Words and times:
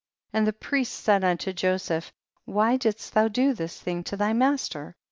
7L 0.29 0.29
And 0.39 0.47
the 0.47 0.53
priests 0.53 0.95
said 0.95 1.23
unto 1.23 1.53
Joseph, 1.53 2.11
why 2.45 2.75
didst 2.75 3.13
thou 3.13 3.27
do 3.27 3.53
this 3.53 3.79
thing 3.79 4.03
to 4.05 4.17
thy 4.17 4.33
master? 4.33 4.95